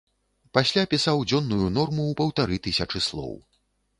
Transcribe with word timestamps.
Пасля 0.57 0.83
пісаў 0.93 1.19
дзённую 1.31 1.67
норму 1.77 2.03
ў 2.07 2.13
паўтары 2.21 2.57
тысячы 2.69 3.05
слоў. 3.09 3.37